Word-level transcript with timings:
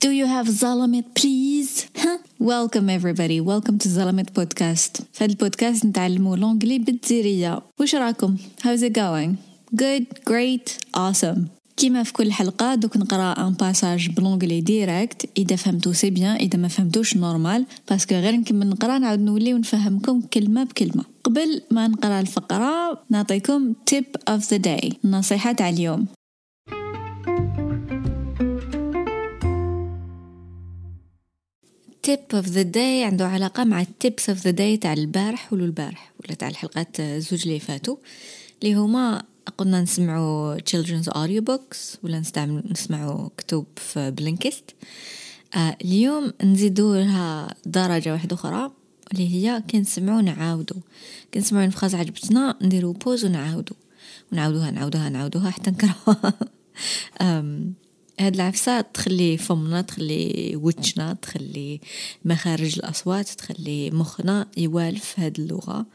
Do 0.00 0.10
you 0.10 0.26
have 0.26 0.46
Zalamet 0.46 1.06
please? 1.14 1.72
Welcome 2.38 2.88
everybody, 2.88 3.38
welcome 3.38 3.76
to 3.78 3.88
Zalamet 3.88 4.32
podcast. 4.32 5.02
في 5.12 5.24
هذا 5.24 5.32
البودكاست 5.32 5.86
نتعلموا 5.86 6.36
l'anglais 6.36 6.78
بالجزيرية. 6.78 7.62
وش 7.80 7.94
راكم؟ 7.94 8.36
How's 8.62 8.82
it 8.82 8.92
going? 8.92 9.36
Good, 9.76 10.04
great, 10.30 10.78
awesome. 10.96 11.38
كيما 11.76 12.02
في 12.02 12.12
كل 12.12 12.32
حلقة 12.32 12.74
دوك 12.74 12.96
نقرا 12.96 13.46
un 13.46 13.52
passage 13.52 14.10
ب 14.10 14.15
l'anglais 14.15 14.60
direct 14.60 15.28
اذا 15.38 15.56
فهمتو 15.56 15.92
c'est 15.92 16.10
bien 16.10 16.36
اذا 16.36 16.58
ما 16.58 16.68
فهمتوش 16.68 17.16
normal 17.16 17.66
parce 17.90 18.05
que 18.05 18.14
غير 18.14 18.36
نكمل 18.36 18.68
نقرا 18.68 18.98
نعاود 18.98 19.20
نولي 19.20 19.54
ونفهمكم 19.54 20.20
كلمة 20.20 20.64
بكلمة 20.64 21.04
قبل 21.24 21.62
ما 21.70 21.88
نقرا 21.88 22.20
الفقرة 22.20 23.02
نعطيكم 23.10 23.72
tip 23.90 24.34
of 24.34 24.40
the 24.40 24.58
day 24.58 24.94
النصيحة 25.04 25.52
تاع 25.52 25.68
اليوم 25.68 26.06
tip 32.06 32.34
of 32.34 32.46
the 32.46 32.64
day 32.74 33.04
عنده 33.04 33.26
علاقة 33.26 33.64
مع 33.64 33.84
tips 33.84 34.34
of 34.34 34.38
the 34.38 34.52
day 34.52 34.78
تاع 34.80 34.92
البارح 34.92 35.52
ولو 35.52 35.64
البارح 35.64 36.12
ولا 36.20 36.34
تاع 36.34 36.48
الحلقات 36.48 37.00
زوج 37.00 37.42
اللي 37.42 37.60
فاتوا 37.60 37.96
اللي 38.62 38.74
هما 38.74 39.22
قلنا 39.58 39.80
نسمعوا 39.80 40.58
children's 40.58 41.08
audiobooks 41.08 41.98
ولا 42.02 42.20
نستعمل 42.20 42.62
نسمعوا 42.70 43.28
كتب 43.36 43.64
في 43.76 44.10
Blinkist 44.10 44.74
آه 45.54 45.76
اليوم 45.84 46.32
نزيدوا 46.44 46.96
لها 46.96 47.54
درجة 47.66 48.12
واحدة 48.12 48.36
أخرى 48.36 48.70
اللي 49.12 49.34
هي 49.34 49.62
كنسمعوا 49.70 50.22
نعاودوا 50.22 50.80
كنسمعوا 51.34 51.66
une 51.66 51.75
phrase 51.75 51.94
عجبتنا 51.94 52.56
نديروا 52.62 52.92
pause 52.92 53.24
ونعاودوا 53.24 53.76
ونعاودوها 54.32 54.70
نعاودوها 54.70 55.08
نعاودوها 55.08 55.50
حتى 55.50 55.70
نكرهوها. 55.70 56.34
هاد 58.20 58.34
العفسة 58.34 58.80
تخلي 58.80 59.36
فمنا 59.36 59.80
تخلي 59.80 60.52
وجهنا 60.56 61.12
تخلي 61.22 61.80
مخارج 62.24 62.78
الأصوات 62.78 63.28
تخلي 63.28 63.90
مخنا 63.90 64.46
يوالف 64.56 65.14
هاد 65.20 65.40
اللغة. 65.40 65.86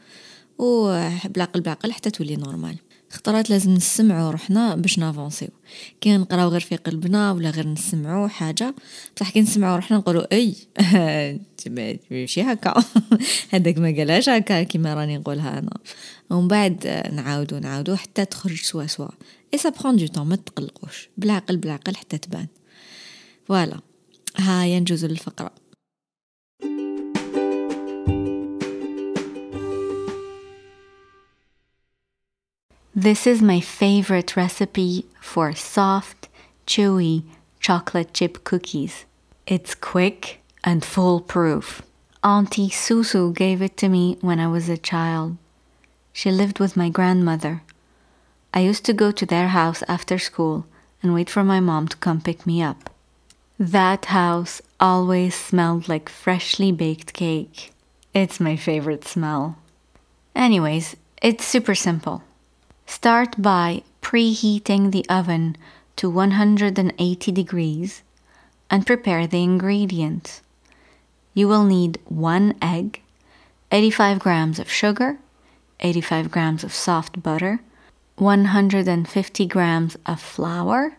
وبالعقل 0.58 1.60
بالعقل 1.60 1.92
حتى 1.92 2.10
تولي 2.10 2.36
normal. 2.36 2.76
خطرات 3.10 3.50
لازم 3.50 3.70
نسمعوا 3.74 4.30
روحنا 4.30 4.76
باش 4.76 4.98
نافونسيو. 4.98 5.48
كي 6.00 6.16
نقراو 6.16 6.48
غير 6.48 6.60
في 6.60 6.76
قلبنا 6.76 7.32
ولا 7.32 7.50
غير 7.50 7.68
نسمعوا 7.68 8.28
حاجة 8.28 8.74
بصح 9.16 9.30
كي 9.30 9.40
نسمعوا 9.40 9.76
روحنا 9.76 9.96
نقولوا 9.96 10.32
إي 10.32 10.54
ماشي 12.10 12.42
هكا. 12.42 12.84
هذاك 13.52 13.78
ما 13.78 13.88
قالهاش 13.96 14.28
هكا 14.28 14.62
كيما 14.62 14.94
راني 14.94 15.18
نقولها 15.18 15.58
أنا. 15.58 15.78
ومن 16.30 16.48
بعد 16.48 16.86
نعاودو 17.12 17.58
نعاودو 17.58 17.96
حتى 17.96 18.24
تخرج 18.24 18.62
سوا 18.62 18.86
سوا. 18.86 19.08
اي 19.53 19.57
سا 19.57 19.69
برون 19.69 19.95
دو 19.95 20.07
طون 20.07 20.27
ما 20.27 20.35
تقلقوش 20.35 21.09
بالعقل 21.17 21.57
بالعقل 21.57 21.95
حتى 21.95 22.17
تبان 22.17 22.47
فوالا 23.47 23.79
ها 24.37 24.65
ينجز 24.65 25.05
للفقره 25.05 25.51
This 32.93 33.25
is 33.25 33.41
my 33.41 33.61
favorite 33.61 34.35
recipe 34.35 35.05
for 35.21 35.47
soft, 35.55 36.27
chewy 36.67 37.23
chocolate 37.61 38.13
chip 38.13 38.43
cookies. 38.43 39.05
It's 39.47 39.73
quick 39.75 40.41
and 40.63 40.83
foolproof. 40.83 41.81
Auntie 42.23 42.69
Susu 42.69 43.33
gave 43.33 43.61
it 43.61 43.77
to 43.77 43.87
me 43.87 44.17
when 44.21 44.39
I 44.39 44.47
was 44.47 44.67
a 44.67 44.77
child. 44.77 45.37
She 46.11 46.29
lived 46.31 46.59
with 46.59 46.75
my 46.75 46.89
grandmother. 46.89 47.63
I 48.56 48.60
used 48.60 48.86
to 48.86 48.94
go 48.94 49.12
to 49.12 49.26
their 49.26 49.48
house 49.48 49.82
after 49.86 50.18
school 50.18 50.64
and 51.02 51.12
wait 51.12 51.28
for 51.28 51.44
my 51.44 51.60
mom 51.60 51.88
to 51.88 51.96
come 51.98 52.22
pick 52.22 52.46
me 52.46 52.62
up. 52.62 52.88
That 53.58 54.06
house 54.06 54.62
always 54.80 55.34
smelled 55.34 55.90
like 55.90 56.08
freshly 56.08 56.72
baked 56.72 57.12
cake. 57.12 57.70
It's 58.14 58.40
my 58.40 58.56
favorite 58.56 59.04
smell. 59.04 59.58
Anyways, 60.34 60.96
it's 61.20 61.44
super 61.44 61.74
simple. 61.74 62.22
Start 62.86 63.34
by 63.36 63.82
preheating 64.00 64.90
the 64.90 65.04
oven 65.10 65.58
to 65.96 66.08
180 66.08 67.32
degrees 67.32 68.02
and 68.70 68.86
prepare 68.86 69.26
the 69.26 69.42
ingredients. 69.42 70.40
You 71.34 71.46
will 71.46 71.64
need 71.64 72.00
one 72.06 72.54
egg, 72.62 73.02
85 73.70 74.18
grams 74.18 74.58
of 74.58 74.72
sugar, 74.72 75.18
85 75.80 76.30
grams 76.30 76.64
of 76.64 76.72
soft 76.72 77.22
butter, 77.22 77.60
150 78.16 79.46
grams 79.46 79.96
of 80.06 80.20
flour, 80.20 80.96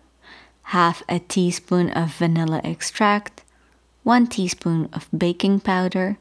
half 0.63 1.01
a 1.09 1.19
teaspoon 1.19 1.89
of 1.91 2.13
vanilla 2.13 2.61
extract, 2.63 3.43
1 4.03 4.27
teaspoon 4.27 4.87
of 4.93 5.09
baking 5.15 5.59
powder, 5.59 6.17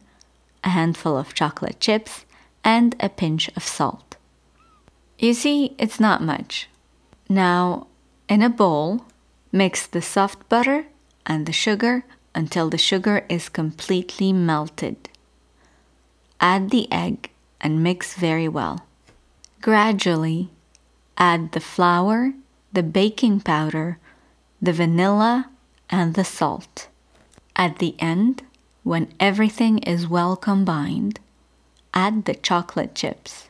a 0.64 0.70
handful 0.70 1.16
of 1.18 1.34
chocolate 1.34 1.80
chips, 1.80 2.24
and 2.64 2.96
a 2.98 3.08
pinch 3.08 3.48
of 3.56 3.62
salt. 3.62 4.16
You 5.18 5.34
see, 5.34 5.74
it's 5.78 6.00
not 6.00 6.22
much. 6.22 6.68
Now, 7.28 7.86
in 8.28 8.42
a 8.42 8.48
bowl, 8.48 9.04
mix 9.52 9.86
the 9.86 10.02
soft 10.02 10.48
butter 10.48 10.86
and 11.24 11.46
the 11.46 11.52
sugar 11.52 12.04
until 12.34 12.68
the 12.70 12.78
sugar 12.78 13.24
is 13.28 13.48
completely 13.48 14.32
melted. 14.32 15.08
Add 16.40 16.70
the 16.70 16.90
egg 16.92 17.30
and 17.60 17.82
mix 17.82 18.14
very 18.14 18.48
well. 18.48 18.84
Gradually, 19.60 20.50
add 21.18 21.52
the 21.52 21.60
flour, 21.60 22.34
the 22.72 22.82
baking 22.82 23.40
powder, 23.40 23.98
the 24.60 24.72
vanilla, 24.72 25.50
and 25.88 26.14
the 26.14 26.24
salt. 26.24 26.88
At 27.54 27.78
the 27.78 27.94
end, 27.98 28.42
when 28.82 29.12
everything 29.18 29.78
is 29.78 30.08
well 30.08 30.36
combined, 30.36 31.20
add 31.94 32.24
the 32.24 32.34
chocolate 32.34 32.94
chips. 32.94 33.48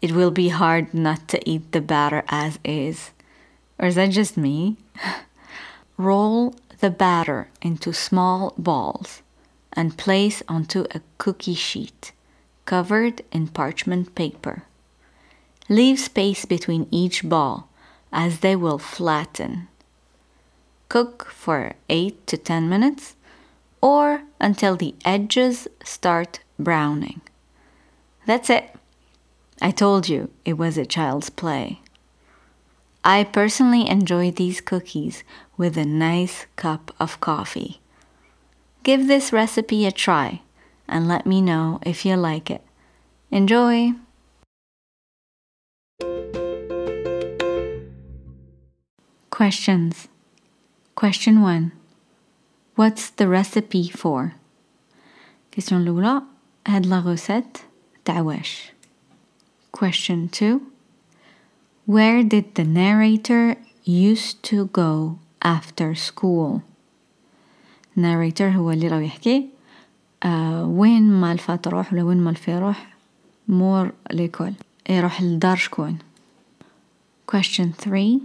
It 0.00 0.12
will 0.12 0.30
be 0.30 0.50
hard 0.50 0.94
not 0.94 1.28
to 1.28 1.50
eat 1.50 1.72
the 1.72 1.80
batter 1.80 2.22
as 2.28 2.58
is. 2.64 3.10
Or 3.78 3.88
is 3.88 3.96
that 3.96 4.10
just 4.10 4.36
me? 4.36 4.76
Roll 5.96 6.54
the 6.80 6.90
batter 6.90 7.48
into 7.62 7.92
small 7.92 8.54
balls 8.56 9.22
and 9.72 9.98
place 9.98 10.42
onto 10.48 10.86
a 10.90 11.00
cookie 11.18 11.54
sheet 11.54 12.12
covered 12.64 13.22
in 13.32 13.48
parchment 13.48 14.14
paper. 14.14 14.64
Leave 15.68 15.98
space 15.98 16.44
between 16.44 16.86
each 16.90 17.28
ball 17.28 17.68
as 18.12 18.40
they 18.40 18.54
will 18.54 18.78
flatten. 18.78 19.68
Cook 20.88 21.26
for 21.30 21.72
8 21.88 22.26
to 22.28 22.36
10 22.36 22.68
minutes 22.68 23.16
or 23.80 24.22
until 24.40 24.76
the 24.76 24.94
edges 25.04 25.66
start 25.84 26.40
browning. 26.58 27.20
That's 28.26 28.50
it. 28.50 28.74
I 29.60 29.70
told 29.70 30.08
you 30.08 30.30
it 30.44 30.54
was 30.54 30.78
a 30.78 30.86
child's 30.86 31.30
play. 31.30 31.80
I 33.04 33.24
personally 33.24 33.88
enjoy 33.88 34.30
these 34.30 34.60
cookies 34.60 35.24
with 35.56 35.76
a 35.76 35.84
nice 35.84 36.46
cup 36.56 36.94
of 36.98 37.20
coffee. 37.20 37.80
Give 38.82 39.06
this 39.06 39.32
recipe 39.32 39.86
a 39.86 39.92
try 39.92 40.42
and 40.88 41.08
let 41.08 41.26
me 41.26 41.40
know 41.40 41.80
if 41.82 42.04
you 42.04 42.16
like 42.16 42.50
it. 42.50 42.62
Enjoy! 43.30 43.92
Questions 49.38 50.08
Question 50.94 51.42
1 51.42 51.72
What's 52.74 53.10
the 53.10 53.28
recipe 53.28 53.90
for? 53.90 54.34
Question 55.52 55.76
الأولى 55.76 56.22
هاد 56.68 56.86
la 56.86 56.98
recette 56.98 57.58
تاع 58.04 58.40
Question 59.72 60.30
2 60.32 60.60
Where 61.86 62.22
did 62.22 62.54
the 62.54 62.64
narrator 62.64 63.56
used 63.84 64.42
to 64.44 64.66
go 64.72 65.18
after 65.42 65.94
school? 65.94 66.62
narrator 67.96 68.42
هو 68.56 68.70
اللي 68.70 68.88
راه 68.88 69.00
يحكي 69.00 69.48
آه 70.22 70.64
وين 70.64 71.02
ما 71.02 71.32
الفا 71.32 71.56
تروح 71.56 71.92
ولا 71.92 72.02
وين 72.02 72.18
ما 72.18 72.30
الفا 72.30 72.52
يروح 72.52 72.96
مور 73.48 73.92
l'école 74.12 74.52
يروح 74.88 75.22
لدار 75.22 75.56
شكون؟ 75.56 75.98
Question 77.32 77.66
3 77.78 78.20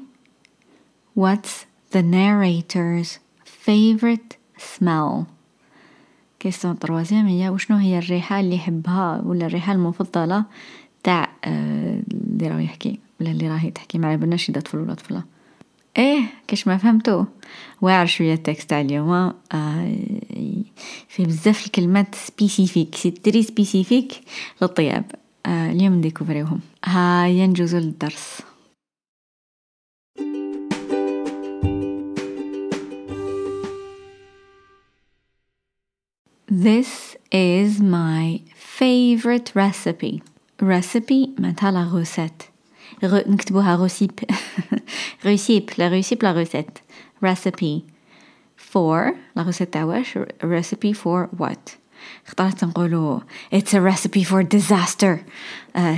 What's 1.19 1.65
the 1.91 2.01
narrator's 2.01 3.19
favorite 3.65 4.37
smell? 4.57 5.25
question 6.39 6.79
troisième 6.79 7.27
هي 7.27 7.49
وشنو 7.49 7.77
هي 7.77 7.97
الريحة 7.99 8.39
اللي 8.39 8.55
يحبها 8.55 9.21
ولا 9.25 9.45
الريحة 9.45 9.73
المفضلة 9.73 10.45
تاع 11.03 11.29
اللي 11.47 12.47
راه 12.47 12.59
يحكي 12.59 12.99
ولا 13.21 13.31
اللي 13.31 13.49
راهي 13.49 13.71
تحكي 13.71 13.97
معلابالناش 13.97 14.49
اذا 14.49 14.61
طفل 14.61 14.77
ولا 14.77 14.93
طفله 14.93 15.23
إيه 15.97 16.23
كاش 16.47 16.67
ما 16.67 16.77
فهمتو. 16.77 17.25
واعر 17.81 18.05
شوية 18.05 18.33
ال 18.33 18.39
texte 18.39 18.69
تاع 18.69 18.81
اليوم 18.81 19.11
آه 19.53 19.95
في 21.07 21.25
بزاف 21.25 21.65
الكلمات 21.65 22.15
spécifiques 22.15 22.95
c'est 22.95 23.11
très 23.11 23.43
spécifique 23.43 24.21
للطياب. 24.61 25.05
آه 25.45 25.71
اليوم 25.71 25.93
نديكوفريوهم. 25.93 26.59
هيا 26.85 27.27
نجوزوا 27.27 27.79
للدرس. 27.79 28.41
This 36.51 37.15
is 37.31 37.79
my 37.81 38.41
favorite 38.77 39.51
recipe. 39.55 40.21
Recipe 40.61 41.39
معناتها 41.39 41.71
la 41.71 41.83
recette 41.83 42.43
نكتبوها 43.03 43.75
recipe 43.75 44.11
recipe 45.25 45.69
la 45.77 45.87
recipe 45.87 46.23
la 46.23 46.31
recette 46.31 46.79
recipe 47.25 47.81
for 48.73 49.13
la 49.35 49.43
recette 49.43 49.73
تاع 49.73 49.83
واش 49.83 50.17
recipe 50.43 50.93
for 50.93 51.27
what? 51.39 51.80
خطرات 52.27 52.63
نقولوا 52.63 53.19
it's 53.55 53.73
a 53.73 53.79
recipe 53.79 54.23
for 54.23 54.43
disaster. 54.43 55.17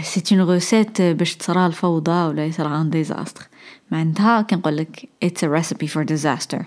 c'est 0.02 0.24
une 0.32 0.42
recette 0.42 1.02
باش 1.02 1.36
تصرى 1.36 1.66
الفوضى 1.66 2.12
ولا 2.12 2.46
يصرى 2.46 2.70
un 2.70 2.90
désastre 2.90 3.48
معناتها 3.92 4.42
كنقول 4.42 4.78
لك 4.78 5.10
it's 5.26 5.44
a 5.44 5.62
recipe 5.62 5.88
for 5.88 6.04
disaster. 6.04 6.64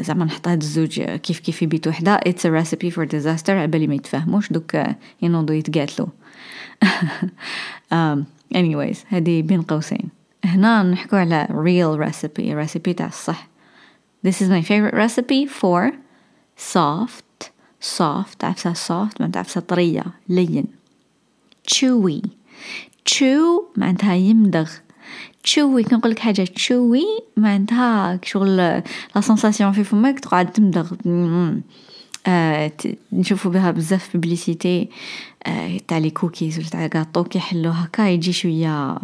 زعما 0.00 0.24
نحط 0.24 0.48
هاد 0.48 0.62
الزوج 0.62 1.00
كيف 1.00 1.38
كيف 1.38 1.56
في 1.56 1.66
بيت 1.66 1.88
وحدة 1.88 2.20
it's 2.28 2.44
a 2.44 2.64
recipe 2.64 2.90
for 2.90 3.04
disaster. 3.06 3.50
عبالي 3.50 3.86
ما 3.86 3.94
يتفاهموش 3.94 4.52
دوك 4.52 4.76
ينوضو 5.22 5.52
يتقاتلو. 5.52 6.08
um, 7.94 8.24
anyways 8.54 8.98
هذه 9.08 9.42
بين 9.42 9.62
قوسين. 9.62 10.08
هنا 10.44 10.82
نحكو 10.82 11.16
على 11.16 11.46
real 11.50 12.08
recipe 12.08 12.42
recipe 12.42 12.94
تاع 12.94 13.06
الصح. 13.06 13.48
This 14.24 14.40
is 14.40 14.48
my 14.48 14.62
favorite 14.62 14.94
recipe 14.94 15.46
for 15.46 15.92
soft 16.56 17.23
soft. 17.98 18.36
تعرفها 18.38 18.74
soft 18.74 19.20
ما 19.20 19.28
تعرفها 19.28 19.60
طرية. 19.60 20.04
لين. 20.28 20.64
chewy. 21.74 22.28
chew 23.10 23.62
معناتها 23.76 24.14
يمدغ. 24.14 24.70
chewy 25.48 25.88
كنقول 25.88 26.10
لك 26.10 26.18
حاجة 26.18 26.44
chewy 26.44 27.22
معناتها 27.36 28.20
شغل 28.24 28.56
la 28.56 29.20
sensation 29.20 29.72
في 29.72 29.84
فمك 29.84 30.20
تقعد 30.20 30.52
تمدغ. 30.52 30.92
آه 32.26 32.72
نشوفوا 33.12 33.50
بها 33.50 33.70
بزاف 33.70 34.16
publicités 34.16 34.88
آه 35.46 35.78
تاع 35.88 35.98
les 35.98 36.10
cookies 36.10 36.58
ولا 36.58 36.68
تاع 36.68 36.86
كاطو 36.86 37.24
كيحلو 37.24 37.70
هكا 37.70 38.08
يجي 38.08 38.32
شوية 38.32 38.98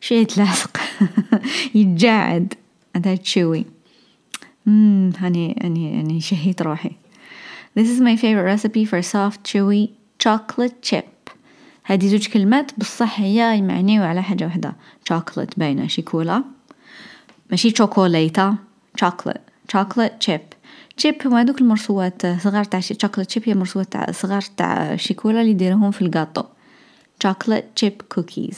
شوية 0.00 0.18
يتلاصق 0.18 0.76
يتجاعد. 1.74 2.54
هذا 2.96 3.14
chewy 3.16 3.64
هاني 4.66 5.56
هاني 5.62 5.98
هاني 6.00 6.20
شهيت 6.20 6.62
روحي. 6.62 6.90
This 7.74 7.88
is 7.88 8.00
my 8.02 8.16
favorite 8.16 8.44
recipe 8.44 8.84
for 8.84 9.00
soft 9.00 9.44
chewy 9.44 9.92
chocolate 10.18 10.82
chip. 10.82 11.30
هذه 11.84 12.08
زوج 12.08 12.28
كلمات 12.28 12.78
بصح 12.78 13.20
هي 13.20 13.58
يمعنيو 13.58 14.02
على 14.02 14.22
حاجة 14.22 14.46
وحدة. 14.46 14.76
Chocolate 15.12 15.58
باينة. 15.58 15.86
شيكولا 15.86 16.44
ماشي 17.50 17.70
شوكولاتة 17.70 18.54
chocolate. 19.04 19.40
Chocolate 19.76 20.20
chip. 20.26 20.54
Chip 21.02 21.26
هما 21.26 21.40
هذوك 21.40 21.60
المرسوات 21.60 22.26
صغار 22.26 22.64
تاع 22.64 22.80
chocolate 22.80 23.34
chip 23.34 23.48
هي 23.48 23.54
مرسوات 23.54 23.92
تاع 23.92 24.12
صغار 24.12 24.42
تاع 24.56 24.96
شيكولا 24.96 25.40
اللي 25.40 25.50
يديروهم 25.50 25.90
في 25.90 26.02
ال 26.02 26.08
gâteau 26.08 26.44
chocolate 27.26 27.84
chip 27.84 28.18
cookies. 28.18 28.56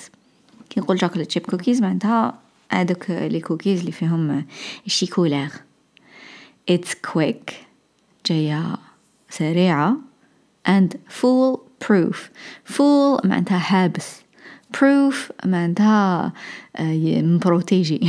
كي 0.70 0.80
نقول 0.80 1.00
chocolate 1.00 1.28
chip 1.34 1.54
cookies 1.54 1.82
معناتها 1.82 2.38
هذوك 2.70 3.10
les 3.10 3.40
cookies 3.40 3.80
اللي 3.80 3.92
فيهم 3.92 4.44
ال 4.86 4.93
chocolat 4.93 5.50
it's 6.70 6.94
quick. 7.12 7.52
جاية 8.26 8.76
سريعة. 9.38 9.96
And 10.68 10.96
fool 11.08 11.58
proof 11.84 12.16
fool 12.64 13.26
معناتها 13.26 13.58
حابس 13.58 14.22
proof 14.76 15.46
معناتها 15.46 16.32
مبروتيجي 16.80 18.00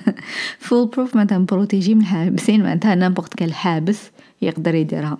fool 0.66 0.88
proof 0.96 1.16
معناتها 1.16 1.38
مبروتيجي 1.38 1.94
من 1.94 2.00
الحابسين 2.00 2.62
معناتها 2.62 2.94
n'importe 2.94 3.34
quel 3.34 3.54
حابس 3.54 4.10
يقدر 4.42 4.74
يديرها. 4.74 5.18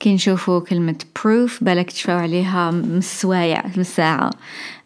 كي 0.00 0.14
نشوفو 0.14 0.60
كلمة 0.60 0.98
proof 1.18 1.64
بالك 1.64 1.90
تشفاو 1.90 2.18
عليها 2.18 2.70
من 2.70 2.98
السوايع 2.98 3.66
من 3.66 3.80
الساعة. 3.80 4.30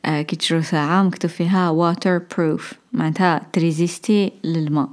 آه 0.05 0.23
كي 0.23 0.37
تشرو 0.37 0.61
ساعة 0.61 1.03
مكتوب 1.03 1.31
فيها 1.31 1.93
water 1.95 2.35
proof 2.35 2.63
معناتها 2.93 3.47
تريزيستي 3.53 4.33
للماء 4.45 4.89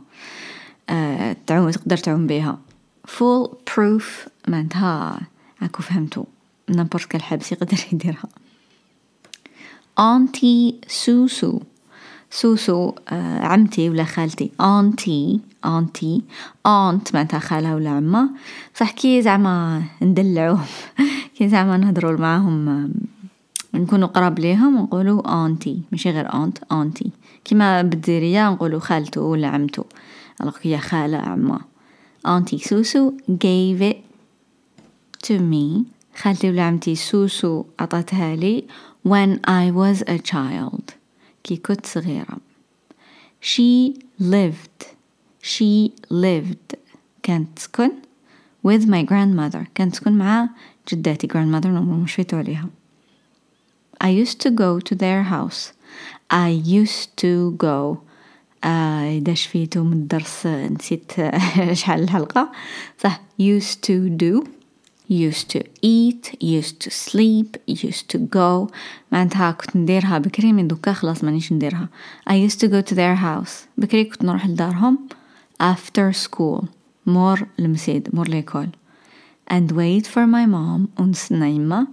آه 0.90 1.36
تعوم 1.48 1.70
تقدر 1.70 1.98
تعوم 1.98 2.28
بيها. 2.28 2.71
Full 3.07 3.50
proof 3.69 4.30
معناتها 4.48 5.21
هاكو 5.59 5.83
فهمتو. 5.83 6.24
نابورت 6.69 7.06
كال 7.06 7.21
حبس 7.24 7.51
يقدر 7.51 7.77
يديرها. 7.94 8.24
أنتي 10.00 10.75
سوسو 10.88 11.59
سوسو 12.31 12.94
آه 13.09 13.39
عمتي 13.39 13.89
ولا 13.89 14.03
خالتي؟ 14.03 14.51
أنتي 14.62 15.39
أنتي 15.65 16.21
أنت 16.65 17.13
معناتها 17.13 17.39
خالة 17.39 17.75
ولا 17.75 17.89
عمة. 17.89 18.30
صح 18.75 18.92
كي 19.00 19.21
زعما 19.21 19.83
ندلعوهم 20.01 20.65
كي 21.36 21.50
زعما 21.50 21.77
نهضروا 21.77 22.19
معاهم 22.19 22.94
نكونوا 23.74 24.07
قراب 24.07 24.39
ليهم 24.39 24.77
نقولوا 24.77 25.45
أنتي 25.45 25.81
ماشي 25.92 26.09
غير 26.12 26.33
أنت 26.33 26.57
أنتي 26.71 27.12
كيما 27.45 27.81
بالديرية 27.81 28.50
نقولوا 28.50 28.80
خالته 28.80 29.21
ولا 29.21 29.48
عمته 29.48 29.86
ألوغ 30.42 30.57
هي 30.62 30.77
خالة 30.77 31.18
عمة. 31.18 31.71
أنتي 32.27 32.59
سوسو 32.59 33.12
gave 33.31 33.83
it 33.93 33.97
to 35.27 35.38
me 35.38 35.85
خالتي 36.17 36.50
ولا 36.50 36.62
عمتي 36.62 36.94
سوسو 36.94 37.65
عطتها 37.81 38.37
لي 38.37 38.65
when 39.09 39.38
I 39.47 39.71
was 39.71 40.03
a 40.09 40.19
child 40.19 40.93
كي 41.44 41.56
كنت 41.56 41.87
صغيرة 41.87 42.38
she 43.41 43.94
lived 44.21 44.87
she 45.43 45.91
lived 46.11 46.77
كانت 47.23 47.56
تسكن 47.56 47.91
with 48.69 48.83
my 48.83 49.03
grandmother 49.05 49.65
كانت 49.75 49.93
تسكن 49.93 50.12
مع 50.12 50.49
جداتي 50.93 51.29
grandmother 51.29 51.67
مش 51.67 52.15
فيتو 52.15 52.37
عليها 52.37 52.69
I 54.05 54.09
used 54.25 54.41
to 54.41 54.50
go 54.50 54.79
to 54.79 54.94
their 54.94 55.23
house 55.23 55.73
I 56.31 56.50
used 56.50 57.09
to 57.23 57.56
go 57.59 57.67
آه 57.67 57.99
إذا 58.63 59.34
شفيتو 59.34 59.84
من 59.84 59.94
الدرس 59.94 60.46
نسيت 60.46 61.12
شحال 61.80 62.04
الحلقة. 62.04 62.52
صح 62.98 63.22
used 63.40 63.78
to 63.88 64.10
do 64.10 64.48
used 65.10 65.50
to 65.50 65.60
eat 65.81 66.36
used 66.42 66.80
to 66.80 66.90
sleep 66.90 67.58
used 67.68 68.08
to 68.13 68.18
go. 68.18 68.72
معناتها 69.12 69.52
كنت 69.52 69.75
نديرها 69.75 70.18
بكري 70.18 70.54
من 70.54 70.68
دوكا 70.68 70.94
خلاص 70.94 71.24
مانيش 71.24 71.54
نديرها. 71.54 71.90
I 72.30 72.34
used 72.34 72.60
to 72.60 72.68
go 72.68 72.92
to 72.92 72.96
their 72.96 73.16
house. 73.16 73.68
بكري 73.78 74.04
كنت 74.04 74.24
نروح 74.24 74.48
لدارهم. 74.48 75.00
After 75.63 76.13
school. 76.28 76.66
مور 77.06 77.48
المسيد 77.60 78.10
مور 78.13 78.28
l'école 78.28 78.69
and 79.52 79.72
wait 79.72 80.08
for 80.08 80.25
my 80.27 80.46
mom. 80.46 81.01
ونستنى 81.01 81.56
يما 81.56 81.88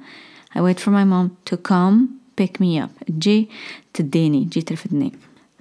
I 0.54 0.60
wait 0.60 0.80
for 0.80 0.90
my 0.90 1.04
mom 1.04 1.36
to 1.50 1.56
come 1.56 2.08
pick 2.36 2.60
me 2.60 2.80
up. 2.84 3.04
تجي 3.06 3.48
تديني 3.94 4.44
تجي 4.44 4.62
ترفدني. 4.62 5.12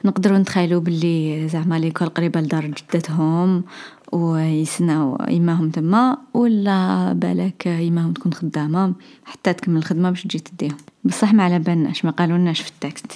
نقدروا 0.05 0.37
نتخيلوا 0.37 0.81
باللي 0.81 1.47
زعما 1.47 1.79
ليكول 1.79 2.09
قريبة 2.09 2.41
لدار 2.41 2.65
جدتهم 2.65 3.63
ويسناو 4.11 5.17
يماهم 5.29 5.69
تما 5.69 6.17
ولا 6.33 7.13
بالك 7.13 7.65
يماهم 7.65 8.13
تكون 8.13 8.33
خدامة 8.33 8.93
حتى 9.25 9.53
تكمل 9.53 9.77
الخدمة 9.77 10.09
باش 10.09 10.23
تجي 10.23 10.39
تديهم. 10.39 10.77
بصح 11.03 11.33
ما 11.33 11.43
على 11.43 11.59
بالناش 11.59 12.05
ما 12.05 12.11
قالولناش 12.11 12.61
في 12.61 12.69
التكست. 12.69 13.11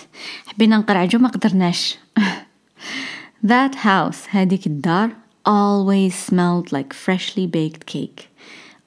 حبينا 0.48 0.78
نقرعجو 0.78 1.20
ما 1.20 1.30
قدرناش. 1.30 1.98
That 3.48 3.76
house 3.76 4.30
هذيك 4.30 4.68
الدار 4.68 5.10
always 5.48 6.14
smelled 6.30 6.72
like 6.72 6.94
freshly 6.94 7.48
baked 7.48 7.86
cake. 7.86 8.22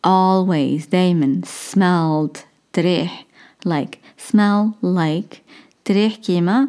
Always 0.07 0.91
دايما 0.93 1.41
smelled 1.45 2.39
تريح 2.73 3.27
like 3.69 3.99
smell 4.33 4.73
like 4.83 5.37
تريح 5.85 6.17
كيما. 6.17 6.69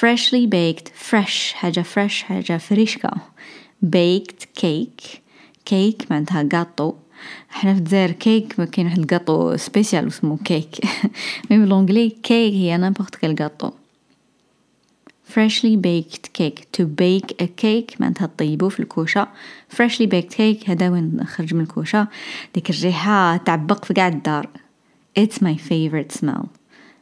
Freshly 0.00 0.46
baked 0.46 0.88
fresh 1.10 1.52
حاجة 1.54 1.82
fresh 1.82 2.22
حاجة 2.22 2.56
فريشكا 2.56 3.10
baked 3.86 4.46
cake. 4.60 5.18
cake 5.64 6.06
معناتها 6.10 6.42
جاتو 6.42 6.94
إحنا 7.50 7.74
في 7.74 7.78
الجزائر 7.78 8.10
كيك 8.12 8.60
ما 8.60 8.64
كاين 8.64 8.86
واحد 8.86 8.98
ال 8.98 9.06
gâteau 9.06 9.56
spécial 9.56 10.06
اسمه 10.06 10.38
cake 10.44 10.76
mais 11.50 11.58
ب 11.58 11.63
l'anglais 11.63 12.10
cake 12.10 12.54
هي 12.54 12.76
n'importe 12.76 13.14
quel 13.14 13.34
gâteau 13.34 13.70
freshly 15.36 15.76
baked 15.76 16.32
cake. 16.38 16.60
To 16.72 16.84
bake 16.86 17.32
a 17.42 17.46
cake 17.46 18.00
معناتها 18.00 18.30
طيبو 18.38 18.68
في 18.68 18.80
الكوشة. 18.80 19.28
Freshly 19.76 20.06
baked 20.06 20.34
cake 20.34 20.70
هذا 20.70 20.90
وين 20.90 21.24
خرج 21.26 21.54
من 21.54 21.60
الكوشة؟ 21.60 22.08
ديك 22.54 22.70
الريحة 22.70 23.36
تعبق 23.36 23.84
في 23.84 23.94
قاع 23.94 24.08
الدار. 24.08 24.48
It's 25.20 25.36
my 25.42 25.56
favorite 25.68 26.18
smell. 26.18 26.46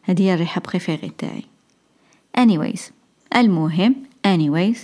هذه 0.03 0.23
هي 0.23 0.35
الريحة 0.35 0.61
بريفيري 0.61 1.13
تاعي. 1.19 1.54
Anyways 2.39 2.81
المهم 3.37 3.95
anyways 4.27 4.79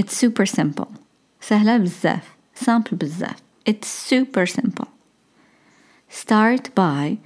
It's 0.00 0.14
super 0.24 0.46
simple. 0.46 0.88
سهلة 1.40 1.76
بزاف. 1.76 2.36
Simple 2.64 2.94
بزاف. 2.94 3.36
It's 3.70 3.86
super 4.10 4.46
simple. 4.46 4.88
Start 6.10 6.64
by 6.78 7.16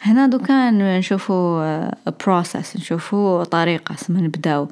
هنا 0.00 0.26
دوكا 0.26 0.70
نشوفو 0.70 1.62
a 2.08 2.12
process. 2.12 2.76
نشوفو 2.76 3.42
طريقة. 3.42 3.96
سما 3.96 4.20
نبداو. 4.20 4.68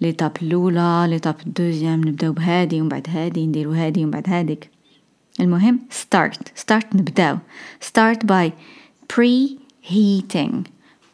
ليتاب 0.00 0.36
الأولى 0.42 1.06
ليتاب 1.08 1.36
الدوزيام. 1.46 2.00
نبداو 2.00 2.32
بهادي 2.32 2.80
ومن 2.80 2.88
بعد 2.88 3.08
هادي. 3.08 3.46
نديرو 3.46 3.72
هادي 3.72 4.02
ومن 4.02 4.10
بعد 4.10 4.28
هاديك. 4.28 4.70
المهم 5.40 5.80
start. 5.90 6.38
Start 6.64 6.94
نبداو. 6.94 7.38
Start 7.84 8.26
by 8.26 8.52
preheating. 9.12 10.64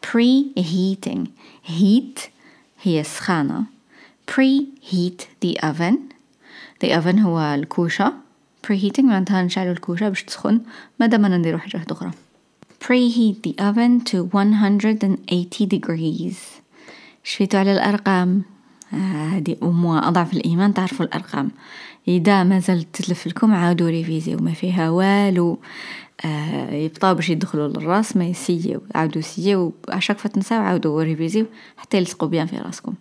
Preheating. 0.05 1.29
Heat 1.63 2.21
هي 2.83 3.01
السخانة 3.01 3.65
preheat 4.27 5.27
the 5.41 5.59
oven. 5.63 5.97
The 6.81 6.93
oven 6.93 7.19
هو 7.19 7.39
الكوشة. 7.55 8.13
Preheating 8.67 9.05
معناتها 9.05 9.43
نشعلو 9.43 9.73
الكوشة 9.73 10.09
باش 10.09 10.23
تسخن 10.23 10.61
مادام 11.01 11.21
ما 11.21 11.29
نديرو 11.29 11.59
حاجة 11.59 11.85
أخرى. 11.91 12.11
Preheat 12.85 13.37
the 13.43 13.55
oven 13.59 14.05
to 14.05 14.29
180 14.33 15.67
degrees. 15.67 16.37
شفيتو 17.25 17.59
على 17.59 17.73
الأرقام؟ 17.73 18.43
هذه 18.91 19.57
أموا 19.63 20.09
أضعف 20.09 20.33
الإيمان 20.33 20.75
تعرفوا 20.75 21.07
الأرقام. 21.07 21.51
إذا 22.09 22.45
ما 22.45 22.59
زلت 22.59 22.87
تلف 22.93 23.27
لكم 23.27 23.55
عاودوا 23.55 23.89
ريفيزي 23.89 24.35
وما 24.35 24.53
فيها 24.53 24.91
والو. 24.91 25.59
آه 26.25 26.75
يبطاو 26.75 27.15
باش 27.15 27.31
يدخلوا 27.31 27.69
للراس 27.69 28.17
mais 28.17 28.25
سيو 28.25 28.83
عاودوا 28.95 29.23
سيو 29.23 29.73
chaque 29.89 30.19
fois 30.19 30.41
تنساو 30.41 30.63
عاودوا 30.63 31.03
ريفيزيو 31.03 31.47
حتى 31.77 31.97
يلصقوا 31.97 32.29
bien 32.29 32.47
في 32.47 32.59
راسكم. 32.59 32.95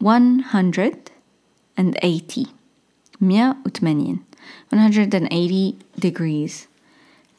180 0.00 0.92
180 3.20 4.18
180 4.72 5.74
degrees. 6.00 6.66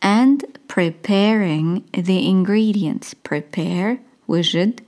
And 0.03 0.43
preparing 0.67 1.83
the 1.93 2.27
ingredients. 2.27 3.13
Prepare 3.23 3.97
وجد 4.27 4.79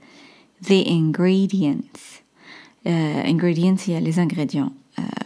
the 0.62 0.86
ingredients. 0.86 2.20
uh, 2.86 3.24
ingredients 3.26 3.88
هي 3.88 4.00
les 4.00 4.18
ingrédients. 4.18 4.72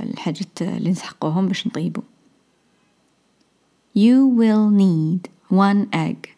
الحاجات 0.03 0.63
اللي 0.63 0.91
نسحقوهم 0.91 1.49
باش 1.49 1.67
نطيبو. 1.67 2.03
You 3.99 4.27
will 4.27 4.71
need 4.71 5.29
one 5.51 5.87
egg. 5.95 6.29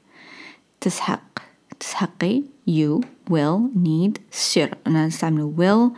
تسحق. 0.81 1.39
تسحقي. 1.81 2.43
You 2.71 3.01
will 3.31 3.61
need 3.85 4.21
سير 4.31 4.75
أنا 4.87 5.07
نستعملو 5.07 5.55
will 5.57 5.97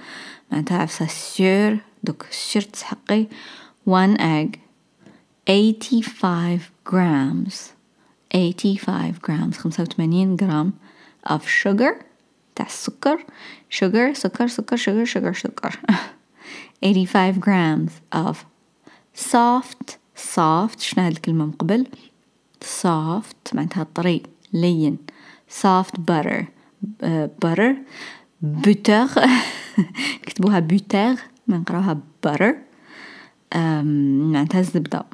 معناتها 0.53 0.79
عفسة 0.79 1.07
سير 1.07 1.81
دوك 2.05 2.27
سير 2.31 2.63
تسحقي. 2.63 3.27
One 3.89 4.17
egg. 4.19 4.59
85 5.49 6.61
grams. 6.85 7.55
85 8.33 9.19
grams. 9.27 9.59
85 9.59 10.37
جرام 10.37 10.73
of 11.27 11.43
sugar. 11.63 12.05
تاع 12.55 12.67
السكر. 12.67 13.25
sugar 13.71 14.13
سكر 14.13 14.47
سكر 14.47 14.77
sugar 14.77 15.09
sugar 15.09 15.39
سكر 15.39 15.81
85 16.83 17.39
grams 17.41 17.93
of 18.13 18.37
soft 19.33 19.99
soft. 20.37 20.81
شنو 20.81 21.05
هاد 21.05 21.13
الكلمة 21.13 21.45
من 21.45 21.53
قبل؟ 21.53 21.87
soft 22.83 23.55
معناتها 23.55 23.87
طري 23.95 24.23
لين. 24.53 24.99
soft 25.63 25.95
butter 26.11 26.43
uh, 27.03 27.29
butter. 27.45 27.75
butter. 28.45 29.29
كتبوها 30.27 30.67
butter 30.73 31.19
ما 31.47 31.59
نقراوها 31.59 32.01
butter. 32.27 32.53
um, 33.55 33.59
معناتها 34.33 34.61
الزبدة 34.61 35.05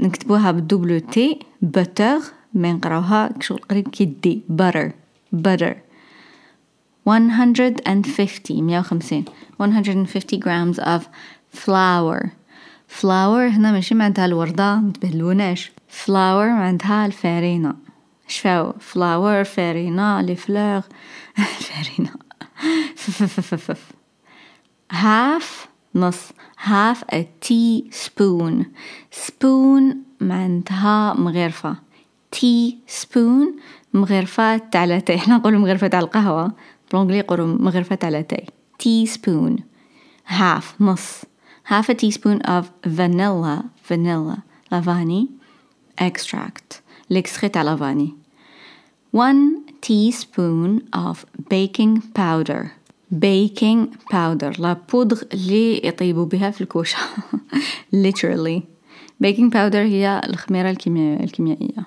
نكتبوها 0.00 0.50
بالدبلو 0.50 0.98
تي 0.98 1.38
butter. 1.76 2.22
ما 2.54 2.72
نقراوها 2.72 3.30
شغل 3.40 3.58
قريب 3.58 3.88
كي 3.88 4.04
دي 4.04 4.42
butter 4.52 4.90
butter. 5.36 5.74
150 7.04 8.62
150 8.62 9.24
150 9.58 10.38
grams 10.38 10.78
of 10.78 11.08
flour. 11.50 12.32
Flour 12.88 13.50
هنا 13.52 13.72
ماشي 13.72 13.94
معناتها 13.94 14.24
الوردة 14.24 14.76
متبهلوناش 14.76 15.72
flour 16.04 16.10
معناتها 16.10 17.06
الفارينة. 17.06 17.74
شفاو 18.28 18.72
flour 18.72 19.42
فارينة 19.42 20.20
لي 20.20 20.36
flour 20.36 20.82
فارينة. 21.66 22.14
Half 24.92 25.68
نص. 25.94 26.32
Half 26.58 27.02
a 27.12 27.24
teaspoon. 27.40 28.64
Spoon 29.10 29.96
معناتها 30.20 31.14
مغرفة. 31.14 31.76
Teaspoon 32.36 33.60
مغرفة 33.94 34.56
تاع 34.56 34.84
لاتاي 34.84 35.16
إحنا 35.16 35.36
نقولو 35.36 35.58
مغرفة 35.58 35.86
تاع 35.86 36.00
القهوة. 36.00 36.52
بالانجلي 36.94 37.18
يقولو 37.18 37.46
مغرفة 37.46 37.94
تاع 37.94 38.08
لاتاي 38.08 38.46
teaspoon 38.82 39.60
half 40.26 40.64
نص 40.80 41.22
half 41.68 41.88
a 41.88 41.94
teaspoon 41.94 42.40
of 42.46 42.64
vanilla 42.86 43.64
vanilla 43.90 44.36
lavani 44.72 45.28
extract 46.00 46.80
l'extrait 47.12 47.50
تاع 47.52 47.62
لافاني 47.62 48.14
one 49.16 49.70
teaspoon 49.86 50.82
of 50.96 51.24
baking 51.50 52.00
powder 52.18 52.70
baking 53.14 53.96
powder 54.12 54.60
لا 54.60 54.76
بودغ 54.92 55.22
اللي 55.32 55.86
يطيبوا 55.86 56.24
بها 56.26 56.50
في 56.50 56.60
الكوشة 56.60 56.98
literally 58.04 58.60
baking 59.24 59.50
powder 59.50 59.74
هي 59.74 60.20
الخميرة 60.24 60.70
الكيميائية 60.70 61.86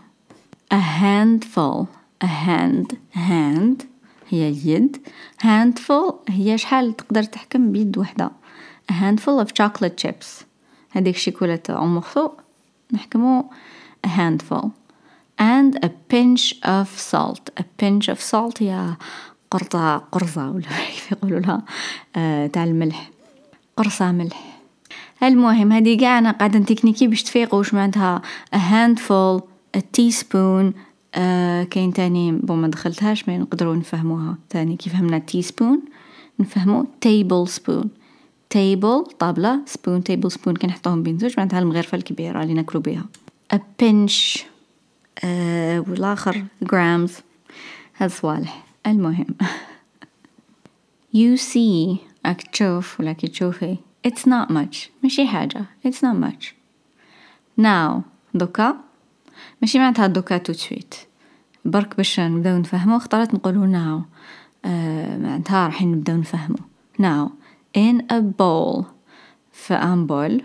a 0.73 0.81
handful 1.01 1.85
a 2.23 2.27
hand 2.27 2.97
hand 3.15 3.96
هي 4.29 4.55
يد 4.65 4.97
handful 5.43 6.13
هي 6.29 6.57
شحال 6.57 6.95
تقدر 6.95 7.23
تحكم 7.23 7.71
بيد 7.71 7.97
وحدة. 7.97 8.31
A 8.91 8.93
handful 8.93 9.45
of 9.45 9.53
chocolate 9.53 9.97
chips. 10.05 10.45
هذيك 10.91 11.15
الشيكولاتة 11.15 11.73
أو 11.73 11.85
مخصو 11.85 12.29
نحكمو 12.93 13.49
a 14.07 14.09
handful. 14.09 14.69
And 15.39 15.85
a 15.85 15.89
pinch 15.89 16.55
of 16.63 16.99
salt. 16.99 17.49
A 17.59 17.63
pinch 17.63 18.09
of 18.09 18.21
salt 18.21 18.61
هي 18.61 18.95
قرطة 19.51 19.97
قرصة 19.97 20.51
ولا 20.51 20.67
كيف 20.93 21.11
يقولوا 21.11 21.39
لها؟ 21.39 21.63
آه 22.15 22.47
تاع 22.47 22.63
الملح. 22.63 23.09
قرصة 23.77 24.11
ملح. 24.11 24.59
المهم 25.23 25.71
هذه 25.71 25.99
قاع 25.99 26.17
أنا 26.17 26.31
قاعدة 26.31 26.59
تكنيكي 26.59 27.07
باش 27.07 27.23
تفيقوا 27.23 27.59
واش 27.59 27.73
معناتها. 27.73 28.21
A 28.55 28.57
handful 28.57 29.41
a 29.77 29.81
teaspoon 29.81 30.73
آه 31.17 31.63
كاين 31.63 31.93
تاني 31.93 32.31
بو 32.31 32.55
ما 32.55 32.67
دخلتهاش 32.67 33.29
ما 33.29 33.37
نقدروا 33.37 33.75
نفهموها. 33.75 34.37
تاني 34.49 34.75
كيف 34.75 34.93
فهمنا 34.93 35.21
teaspoon 35.31 35.79
نفهمو 36.39 36.83
table 37.05 37.49
spoon 37.49 37.87
table 38.49 39.03
طابلة 39.19 39.61
spoon 39.65 40.03
table 40.03 40.31
spoon 40.31 40.55
كي 40.55 40.67
نحطوهم 40.67 41.03
بين 41.03 41.17
زوج 41.17 41.33
معناتها 41.37 41.59
المغرفة 41.59 41.95
الكبيرة 41.95 42.43
اللي 42.43 42.53
ناكلو 42.53 42.81
بيها. 42.81 43.05
A 43.53 43.57
pinch 43.57 44.41
آه 45.23 45.79
والآخر 45.79 46.43
grams. 46.65 47.11
هاد 47.97 48.09
صوالح. 48.09 48.65
المهم. 48.87 49.27
You 51.15 51.37
see 51.37 51.97
راك 52.25 52.41
تشوف 52.41 52.99
ولا 52.99 53.13
كي 53.13 53.27
تشوفي. 53.27 53.77
It's 54.07 54.21
not 54.21 54.51
much. 54.51 54.77
ماشي 55.03 55.27
حاجة. 55.27 55.65
It's 55.87 55.99
not 56.01 56.25
much. 56.25 56.45
Now 57.61 58.01
دوكا. 58.33 58.77
ماشي 59.61 59.79
معناتها 59.79 60.07
دوكا 60.07 60.37
تو 60.37 60.53
تسويت 60.53 60.95
برك 61.67 61.97
باش 61.97 62.19
نبداو 62.19 62.57
نفهمو 62.57 62.97
اختارت 62.97 63.33
نقولو 63.33 63.73
now 63.73 64.05
آه 64.65 65.17
معناتها 65.17 65.67
راح 65.67 65.81
نبداو 65.81 66.17
نفهمو. 66.17 66.57
now 67.01 67.31
in 67.77 68.01
a 68.11 68.21
bowl. 68.21 68.83
في 69.51 69.73
ان 69.73 70.07
بول 70.07 70.43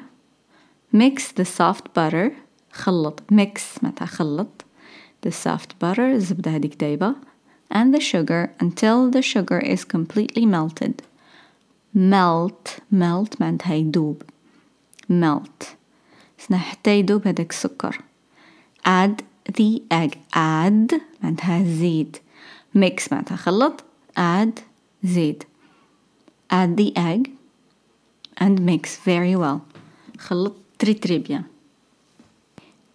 mix 0.97 1.21
the 1.41 1.45
soft 1.45 1.85
butter. 1.99 2.31
خلط. 2.73 3.23
Mix 3.33 3.61
معناتها 3.83 4.07
خلط. 4.07 4.65
The 5.27 5.31
soft 5.31 5.71
butter 5.85 5.99
الزبدة 5.99 6.51
هذيك 6.51 6.75
دايبة. 6.81 7.15
And 7.75 7.95
the 7.95 8.01
sugar. 8.01 8.51
Until 8.63 9.11
the 9.11 9.23
sugar 9.23 9.61
is 9.61 9.85
completely 9.85 10.47
melted. 10.47 11.03
Melt. 11.95 12.81
Melt 12.93 13.41
معناتها 13.41 13.75
يدوب. 13.75 14.23
Melt. 15.11 15.67
سنا 16.39 16.59
حتى 16.59 16.99
يدوب 16.99 17.29
هذاك 17.29 17.51
السكر. 17.51 18.01
Add 18.87 19.32
the 19.58 19.82
egg 19.92 20.18
add 20.36 21.02
معناتها 21.24 21.64
زيد 21.64 22.18
mix 22.76 23.12
معناتها 23.12 23.36
خلط 23.36 23.84
add 24.18 24.60
زيد 25.04 25.44
add 26.54 26.78
the 26.78 26.92
egg 26.98 27.30
and 28.42 28.60
mix 28.60 28.98
very 29.06 29.36
well 29.36 29.60
خلط 30.18 30.56
تري 30.80 30.94
تري 30.94 31.18
بيان 31.18 31.44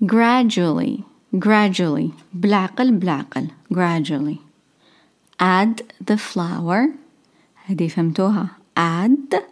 gradually 0.04 1.02
gradually 1.36 2.10
بالعقل 2.32 2.92
بالعقل 2.92 3.48
gradually 3.74 4.38
add 5.40 5.82
the 6.10 6.16
flour 6.16 6.88
هذه 7.66 7.88
فهمتوها 7.88 8.48
add 8.78 9.42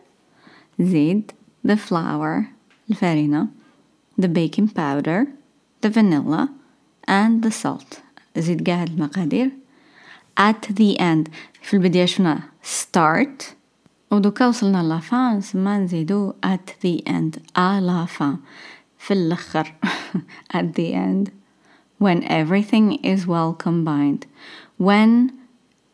زيد 0.80 1.32
the 1.68 1.76
flour 1.76 2.44
الفارينة 2.90 3.49
the 4.20 4.28
baking 4.28 4.68
powder 4.68 5.26
the 5.80 5.88
vanilla 5.88 6.49
and 7.08 7.42
the 7.42 7.50
salt 7.50 8.00
زيد 8.38 8.70
قاعد 8.70 8.88
المقادير 8.88 9.50
at 10.40 10.66
the 10.68 10.99
end 10.99 11.30
في 11.62 11.75
البداية 11.75 12.04
شفنا 12.04 12.40
start 12.62 13.44
ودوكا 14.10 14.46
وصلنا 14.46 14.82
لافان 14.82 15.40
سما 15.40 15.78
نزيدو 15.78 16.32
at 16.46 16.70
the 16.84 17.02
end 17.08 17.38
à 17.58 17.80
la 17.80 18.06
fin 18.06 18.37
في 18.99 19.10
الأخر 19.10 19.75
at 20.56 20.75
the 20.75 20.94
end 20.94 21.30
when 21.99 22.22
everything 22.25 22.92
is 23.04 23.26
well 23.26 23.52
combined 23.52 24.26
when 24.78 25.30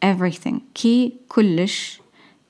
everything 0.02 0.60
كي 0.74 1.12
كلش 1.28 2.00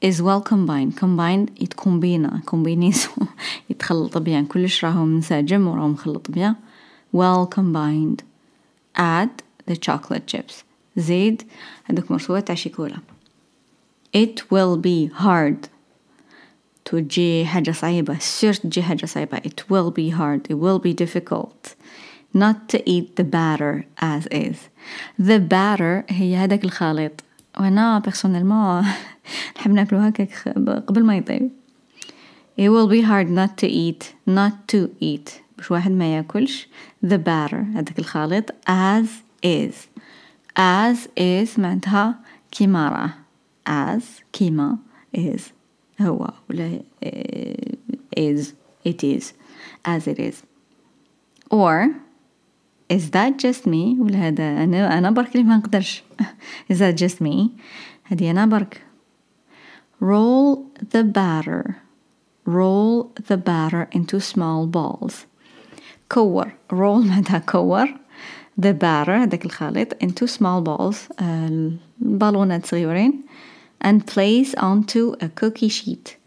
is 0.04 0.20
well 0.20 0.40
combined 0.40 0.96
combined 0.96 1.62
يتكومبينا 1.62 2.40
كومبينيسو 2.44 3.10
يتخلط 3.70 4.18
بيان 4.18 4.46
كلش 4.46 4.84
راهو 4.84 5.04
منسجم 5.04 5.66
وراهو 5.66 5.88
مخلط 5.88 6.30
بيان 6.30 6.54
well 7.16 7.46
combined 7.58 8.22
add 8.96 9.42
the 9.70 9.76
chocolate 9.76 10.26
chips 10.26 10.64
زيد 10.96 11.42
هذوك 11.84 12.10
مرسوات 12.10 12.46
تاع 12.46 12.54
شيكولا 12.54 12.96
it 14.16 14.40
will 14.40 14.76
be 14.76 15.12
hard 15.22 15.68
تجي 16.84 17.46
حاجة 17.46 17.70
صعيبة 17.70 18.18
سير 18.18 18.54
تجي 18.54 18.82
حاجة 18.82 19.06
صعيبة 19.06 19.38
it 19.38 19.60
will 19.70 19.90
be 19.90 20.10
hard 20.10 20.50
it 20.50 20.56
will 20.56 20.78
be 20.78 20.94
difficult 21.04 21.74
not 22.34 22.68
to 22.68 22.78
eat 22.90 23.16
the 23.16 23.24
batter 23.24 23.84
as 23.98 24.26
is 24.30 24.56
the 25.18 25.38
batter 25.38 26.04
هي 26.08 26.36
هذاك 26.36 26.64
الخليط 26.64 27.12
وانا 27.60 27.98
بيرسونيلمون 27.98 28.84
نحب 29.56 29.70
ناكلو 29.70 29.98
هكاك 29.98 30.48
قبل 30.86 31.04
ما 31.04 31.16
يطيب 31.16 31.50
it 32.58 32.68
will 32.68 32.88
be 32.88 33.02
hard 33.02 33.28
not 33.30 33.56
to 33.58 33.66
eat 33.66 34.14
not 34.26 34.52
to 34.68 34.90
eat 35.00 35.40
باش 35.60 35.70
واحد 35.70 35.90
ما 35.90 36.16
ياكلش 36.16 36.68
the 37.06 37.18
batter 37.18 37.54
هذاك 37.74 37.98
الخليط 37.98 38.50
as 38.68 39.06
is 39.46 39.74
as 40.58 41.08
is 41.18 41.58
معناتها 41.58 42.20
كيما 42.50 42.88
راه 42.88 43.14
as 43.96 44.02
كيما 44.32 44.78
is 45.16 45.40
هو 46.00 46.32
ولا 46.50 46.80
is 48.18 48.52
it 48.84 49.02
is 49.02 49.24
as 49.84 50.06
it 50.06 50.18
is 50.18 50.42
or 51.50 51.94
is 52.88 53.10
that 53.10 53.38
just 53.38 53.66
me 53.66 54.00
ولا 54.00 54.28
هذا 54.28 54.64
أنا 54.64 54.98
أنا 54.98 55.10
برك 55.10 55.32
اللي 55.36 55.44
ما 55.44 55.56
نقدرش 55.56 56.02
is 56.72 56.76
that 56.76 56.96
just 56.98 57.20
me 57.20 57.48
هذه 58.04 58.30
أنا 58.30 58.46
برك 58.46 58.82
roll 60.00 60.58
the 60.94 61.02
batter 61.02 61.76
roll 62.46 63.10
the 63.28 63.36
batter 63.36 63.88
into 63.92 64.20
small 64.20 64.66
balls 64.66 65.26
كور 66.13 66.51
roll 66.73 67.05
معناتها 67.07 67.39
كور؟ 67.39 67.87
The 68.61 68.73
batter 68.73 69.09
هذاك 69.09 69.45
الخليط 69.45 69.93
into 69.93 70.27
small 70.27 70.63
balls 70.63 71.21
البالونات 71.21 72.65
صغيرين 72.65 73.23
and 73.85 73.99
place 74.05 74.53
onto 74.57 75.15
a 75.21 75.27
cookie 75.41 75.69
sheet. 75.69 76.17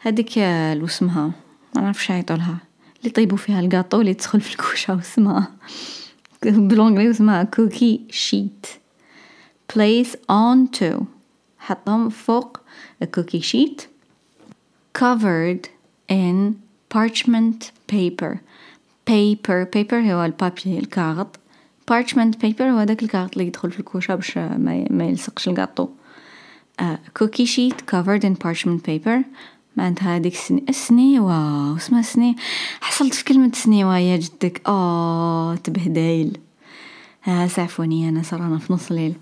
هذيك 0.00 0.38
لو 0.78 0.84
اسمها 0.84 1.32
ما 1.76 1.82
نعرفش 1.82 2.10
يعيطولها. 2.10 2.58
اللي 2.98 3.10
يطيبوا 3.10 3.36
فيها 3.36 3.60
القاطو 3.60 4.00
اللي 4.00 4.14
تدخل 4.14 4.40
في 4.40 4.50
الكوشة 4.50 4.94
واسمها 4.94 5.50
بالانجلي 6.42 7.10
اسمها 7.10 7.48
cookie 7.56 8.12
sheet. 8.12 8.68
Place 9.74 10.16
onto. 10.30 11.02
حطهم 11.58 12.08
فوق 12.08 12.60
a 13.04 13.06
cookie 13.06 13.42
sheet. 13.42 13.86
Covered 14.98 15.68
in 16.08 16.54
parchment 16.94 17.70
paper. 17.92 18.40
Paper. 19.10 19.66
Paper 19.76 19.94
هو 19.94 20.24
البابي 20.24 20.78
الكاغط. 20.78 21.36
Parchment 21.90 22.46
paper 22.46 22.62
هو 22.62 22.84
داك 22.84 23.02
الكاغط 23.02 23.32
اللي 23.32 23.46
يدخل 23.46 23.70
في 23.70 23.80
الكوشة 23.80 24.14
باش 24.14 24.38
ما, 24.38 24.86
ما 24.90 25.04
يلصقش 25.04 25.48
القاطو 25.48 25.88
uh, 26.82 26.84
cookie 27.18 27.46
sheet 27.46 27.86
covered 27.92 28.24
in 28.24 28.34
parchment 28.46 28.82
paper. 28.88 29.18
معناتها 29.76 30.16
هذيك 30.16 30.32
السني 30.34 30.64
السنيوة 30.68 31.76
اسمها 31.76 32.02
سني 32.02 32.36
حصلت 32.80 33.14
في 33.14 33.24
كلمة 33.24 33.50
سنيوة 33.54 33.98
يا 33.98 34.16
جدك. 34.16 34.62
آه 34.66 35.54
تبهدايل 35.54 36.38
ها 37.22 37.46
سعفوني 37.46 38.08
أنا 38.08 38.22
صرانا 38.22 38.58
في 38.58 38.72
نص 38.72 38.90
الليل. 38.90 39.14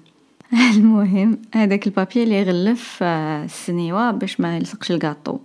المهم 0.76 1.38
هذاك 1.54 1.86
البابي 1.86 2.22
اللي 2.22 2.34
يغلف 2.34 3.02
السنيوة 3.02 4.10
باش 4.10 4.40
ما 4.40 4.56
يلصقش 4.56 4.90
القاطو 4.90 5.38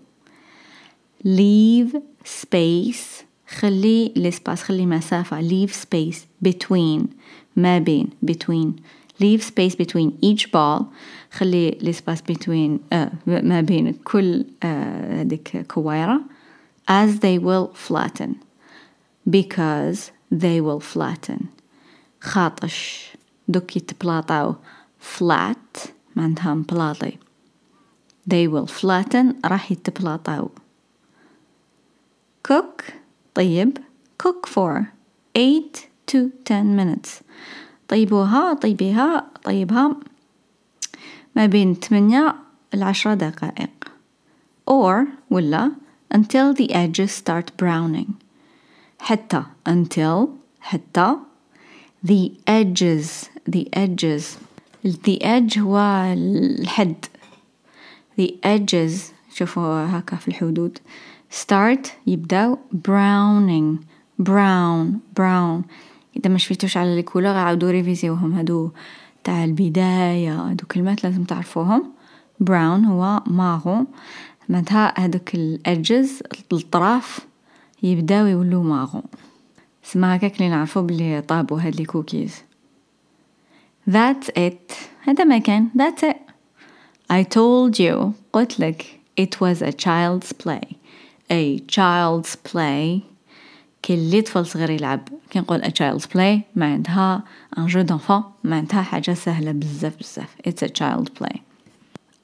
leave 1.26 1.98
space 2.24 3.27
خلي 3.50 4.14
لسباس 4.16 4.64
خلي 4.64 4.86
مسافة 4.86 5.42
leave 5.42 5.72
space 5.72 6.48
between 6.48 7.08
ما 7.56 7.80
بين 7.80 8.10
between 8.26 8.82
leave 9.22 9.42
space 9.42 9.76
between 9.76 10.12
each 10.26 10.52
ball 10.52 10.84
خلي 11.32 11.78
لسباس 11.82 12.22
between 12.22 12.80
uh, 12.94 13.10
ما 13.28 13.62
بين 13.62 13.94
كل 13.94 14.46
هذيك 14.64 15.58
uh, 15.58 15.68
كويرة 15.68 16.22
as 16.90 17.20
they 17.20 17.38
will 17.38 17.74
flatten 17.88 18.36
because 19.30 20.12
they 20.32 20.62
will 20.62 20.80
flatten 20.80 21.46
خاطش 22.22 23.08
دوك 23.48 23.76
يتبلاطاو 23.76 24.56
flat 25.18 25.90
معناتها 26.16 26.54
مبلاطي 26.54 27.18
they 28.30 28.48
will 28.48 28.68
flatten 28.68 29.26
راح 29.46 29.72
يتبلاطاو 29.72 30.50
cook 32.48 32.84
طيب 33.38 33.78
cook 34.18 34.48
for 34.48 34.94
8 35.36 35.90
to 36.08 36.32
10 36.46 36.76
minutes 36.76 37.22
طيبوها 37.88 38.54
طيبيها 38.54 39.32
طيبها 39.44 39.96
ما 41.36 41.46
بين 41.46 41.74
8 41.74 42.36
لعشرة 42.74 43.14
دقائق 43.14 43.70
or 44.70 45.08
ولا 45.30 45.72
until 46.14 46.54
the 46.54 46.72
edges 46.72 47.12
start 47.12 47.52
browning 47.62 48.12
حتى 49.00 49.44
until 49.70 50.28
حتى 50.60 51.16
the 52.08 52.32
edges 52.48 53.30
the 53.50 53.68
edges 53.74 54.38
the 54.84 55.22
edge 55.22 55.58
هو 55.58 55.78
الحد 56.14 57.06
the 58.20 58.32
edges 58.46 58.92
شوفوا 59.34 59.86
هكا 59.86 60.16
في 60.16 60.28
الحدود 60.28 60.80
start 61.32 61.88
يبداو 62.08 62.58
browning. 62.74 63.78
Brown 64.22 65.00
brown. 65.20 65.64
إذا 66.18 66.30
ما 66.30 66.38
شفتوش 66.38 66.78
على 66.78 67.00
ال 67.00 67.03
couleur 67.03 67.28
عاودوا 67.28 67.72
ريفيزيوهم 67.72 68.34
هادو 68.34 68.72
تاع 69.24 69.44
البداية 69.44 70.50
هادو 70.50 70.66
كلمات 70.66 71.04
لازم 71.04 71.24
تعرفوهم. 71.24 71.92
brown 72.40 72.86
هو 72.86 73.22
marron 73.28 73.88
معناتها 74.50 74.94
هادوك 74.98 75.36
ال 75.36 75.51
edges 75.51 76.24
الطراف 76.54 77.20
يبداو 77.84 78.26
يولو 78.26 78.64
marron 78.64 79.04
سما 79.84 80.16
هكاك 80.16 80.36
اللي 80.36 80.50
نعرفو 80.50 80.82
بلي 80.82 81.22
طابو 81.22 81.56
هاد 81.56 81.76
les 81.76 81.86
cookies 81.86 82.44
That's 83.90 84.28
it. 84.38 84.74
هذا 85.02 85.24
ما 85.24 85.38
كان. 85.38 85.70
That's 85.76 86.04
it. 86.04 86.18
I 87.10 87.24
told 87.24 87.80
you. 87.80 88.12
قلت 88.34 88.60
لك. 88.60 89.00
It 89.22 89.42
was 89.42 89.62
a 89.62 89.72
child's 89.72 90.34
play. 90.34 90.76
A 91.31 91.59
child's 91.59 92.37
play 92.37 93.01
كل 93.85 94.23
طفل 94.23 94.47
صغير 94.47 94.71
يلعب 94.71 95.09
كي 95.31 95.39
نقول 95.39 95.63
a 95.63 95.69
child's 95.69 96.07
play 96.07 96.41
معناتها 96.57 97.25
ان 97.59 97.67
جو 97.67 97.83
d'enfant 97.87 98.25
معناتها 98.45 98.83
حاجة 98.83 99.15
سهلة 99.15 99.53
بزاف 99.53 99.97
بزاف 99.99 100.37
it's 100.49 100.67
a 100.67 100.71
child 100.71 101.09
play 101.19 101.37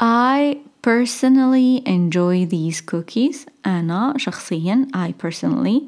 I 0.00 0.56
personally 0.82 1.82
enjoy 1.86 2.46
these 2.46 2.80
cookies 2.80 3.36
أنا 3.66 4.14
شخصيا 4.16 4.86
I 4.96 5.26
personally 5.26 5.82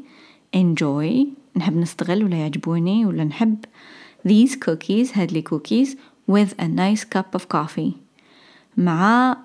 enjoy 0.57 1.27
نحب 1.57 1.77
نستغل 1.77 2.25
ولا 2.25 2.37
يعجبوني 2.37 3.07
ولا 3.07 3.25
نحب 3.25 3.65
these 4.29 4.53
cookies 4.55 5.19
هاد 5.19 5.33
لي 5.33 5.45
cookies 5.55 5.89
with 6.31 6.55
a 6.59 6.67
nice 6.67 7.05
cup 7.05 7.41
of 7.41 7.43
coffee 7.57 7.93
مع 8.77 9.37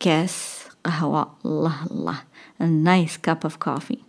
كاس 0.00 0.57
قهوة 0.84 1.30
الله 1.44 1.86
الله 1.90 2.18
a 2.60 2.66
nice 2.66 3.16
cup 3.16 3.44
of 3.44 3.58
coffee 3.58 4.04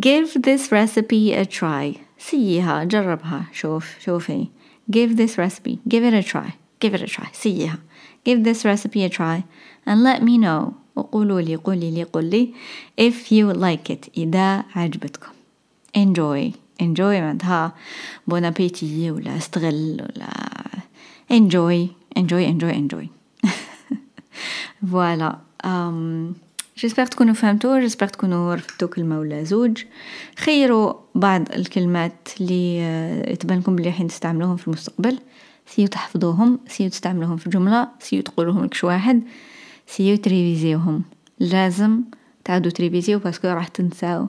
Give 0.00 0.42
this 0.42 0.72
recipe 0.72 1.32
a 1.32 1.44
try. 1.46 2.00
سيها 2.18 2.84
جربها 2.84 3.46
شوف 3.52 3.98
شوفي. 4.00 4.48
Give 4.90 5.16
this 5.16 5.38
recipe. 5.38 5.78
Give 5.88 6.02
it 6.02 6.12
a 6.12 6.22
try. 6.22 6.54
Give 6.80 6.94
it 6.94 7.02
a 7.02 7.06
try. 7.06 7.28
سيها. 7.32 7.78
Give 8.24 8.42
this 8.42 8.64
recipe 8.64 9.04
a 9.04 9.08
try 9.08 9.44
and 9.86 10.02
let 10.02 10.20
me 10.22 10.36
know. 10.36 10.74
وقولوا 10.96 11.40
لي 11.40 11.56
قولي 11.56 11.90
لي 11.90 12.04
قولي 12.04 12.54
if 12.98 13.30
you 13.30 13.52
like 13.52 13.88
it 13.90 14.08
إذا 14.16 14.64
عجبتكم. 14.76 15.32
Enjoy. 15.96 16.52
Enjoy 16.82 17.20
معناتها 17.20 17.74
bon 18.30 18.42
appétit 18.42 19.10
ولا 19.10 19.36
استغل 19.36 20.02
ولا 20.02 20.30
enjoy 21.30 21.88
enjoy 22.18 22.44
enjoy 22.48 22.72
enjoy. 22.72 23.17
Um, 25.65 26.35
j'espère 26.79 27.05
تكونوا 27.05 27.33
فهمتوا 27.33 27.79
j'espère 27.79 28.07
تكونوا 28.07 28.55
رفدتوا 28.55 28.87
كلمه 28.87 29.19
ولا 29.19 29.43
زوج 29.43 29.83
خيروا 30.37 30.93
بعض 31.15 31.51
الكلمات 31.51 32.29
اللي 32.39 33.35
تبان 33.39 33.59
لكم 33.59 33.75
بلي 33.75 33.91
حين 33.91 34.07
تستعملوهم 34.07 34.57
في 34.57 34.67
المستقبل 34.67 35.19
سيو 35.67 35.87
تحفظوهم 35.87 36.59
سيو 36.67 36.89
تستعملوهم 36.89 37.37
في 37.37 37.49
جمله 37.49 37.87
soit 37.99 38.21
تقولوهم 38.21 38.65
لكش 38.65 38.83
واحد 38.83 39.23
soit 39.87 40.17
تريفيزيوهم 40.17 41.03
لازم 41.39 42.01
تعاودوا 42.45 42.71
تريفيزيو 42.71 43.19
parce 43.19 43.37
que 43.37 43.47
راح 43.47 43.67
تنساو 43.67 44.27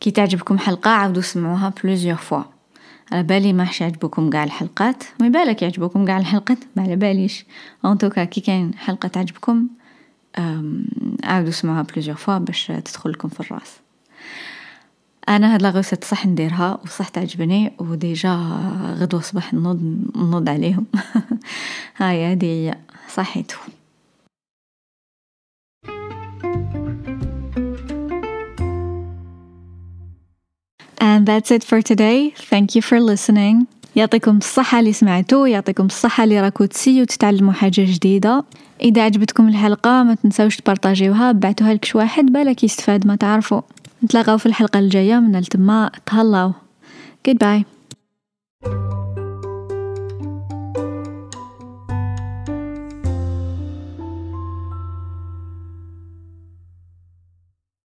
كي 0.00 0.10
تعجبكم 0.10 0.58
حلقة 0.58 0.90
عاودوا 0.90 1.22
سمعوها 1.22 1.72
plusieurs 1.84 2.16
fois 2.16 2.42
على 3.12 3.22
بالي 3.22 3.52
ما 3.52 3.68
يعجبكم 3.80 4.30
قاع 4.30 4.44
الحلقات. 4.44 5.04
ما 5.20 5.28
بالك 5.28 5.62
يعجبكم 5.62 6.06
قاع 6.06 6.18
الحلقات؟ 6.18 6.58
ما 6.76 6.82
على 6.82 6.96
باليش. 6.96 7.44
en 7.84 7.98
tout 7.98 8.13
cas 8.13 8.24
كي 8.24 8.40
كاين 8.40 8.74
حلقة 8.74 9.08
تعجبكم 9.08 9.66
عاودوا 11.24 11.50
سمعوها 11.50 11.82
plusieurs 11.82 12.14
fois 12.14 12.38
باش 12.38 12.66
تدخل 12.66 13.10
لكم 13.10 13.28
في 13.28 13.40
الرأس. 13.40 13.76
أنا 15.28 15.54
هاد 15.54 15.62
la 15.62 15.71
recette 15.71 16.04
صح 16.04 16.26
نديرها 16.26 16.78
وصح 16.84 17.08
تعجبني 17.08 17.72
و 17.78 17.89
déjà 17.89 18.34
غدوة 18.98 19.20
صباح 19.20 19.54
نوض 19.54 20.06
نوض 20.16 20.48
عليهم. 20.48 20.86
هاي 21.98 22.24
هادي 22.24 22.72
صحيتو. 23.08 23.56
That's 31.28 31.50
it 31.50 31.64
for 31.64 31.80
today. 31.82 32.32
Thank 32.50 32.74
you 32.74 32.82
for 32.82 33.00
listening. 33.00 33.66
يعطيكم 33.96 34.36
الصحة 34.36 34.80
اللي 34.80 34.92
سمعتو 34.92 35.44
يعطيكم 35.44 35.86
الصحة 35.86 36.24
اللي 36.24 36.40
راكو 36.40 36.64
تسيو 36.64 37.04
تتعلموا 37.04 37.52
حاجة 37.52 37.72
جديدة. 37.76 38.44
إذا 38.82 39.02
عجبتكم 39.02 39.48
الحلقة 39.48 40.02
ما 40.02 40.14
تنسوش 40.14 40.56
تبارطاجيوها 40.56 41.32
بعتوها 41.32 41.74
لكش 41.74 41.94
واحد 41.94 42.26
بالك 42.26 42.64
يستفاد 42.64 43.06
ما 43.06 43.16
تعرفوا 43.16 43.60
نتلاقاو 44.04 44.38
في 44.38 44.46
الحلقة 44.46 44.78
الجاية 44.78 45.14
من 45.20 45.36
التما 45.36 45.90
تهلاو. 46.06 46.52
Goodbye. 47.28 47.77